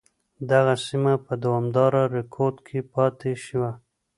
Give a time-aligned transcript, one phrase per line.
[0.51, 3.71] دغه سیمه په دوامداره رکود کې پاتې شوه.